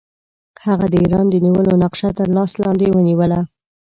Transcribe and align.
هغه 0.65 0.85
د 0.89 0.95
ایران 1.03 1.25
د 1.29 1.35
نیولو 1.45 1.73
نقشه 1.83 2.09
تر 2.17 2.27
لاس 2.35 2.51
لاندې 2.63 2.87
ونیوله. 2.91 3.39